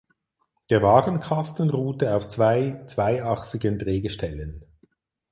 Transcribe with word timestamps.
Der 0.71 0.81
Wagenkasten 0.81 1.69
ruhte 1.69 2.15
auf 2.15 2.27
zwei 2.27 2.83
zweiachsigen 2.87 3.77
Drehgestellen. 3.77 4.65